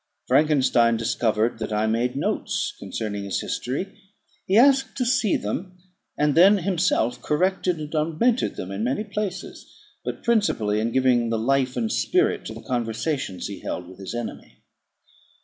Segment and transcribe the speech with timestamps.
[0.27, 4.01] Frankenstein discovered that I made notes concerning his history:
[4.47, 5.77] he asked to see them,
[6.17, 9.71] and then himself corrected and augmented them in many places;
[10.03, 14.15] but principally in giving the life and spirit to the conversations he held with his
[14.15, 14.63] enemy.